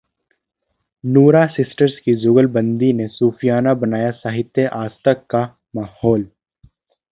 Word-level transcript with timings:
नूरां 1.03 1.45
sisters 1.47 1.99
की 2.05 2.15
जुगलबंदी 2.15 2.91
ने 2.93 3.07
सूफियाना 3.09 3.73
बनाया 3.75 4.09
साहित्य 4.17 4.65
आजतक 4.75 5.25
का 5.29 5.45
माहौल 5.75 6.27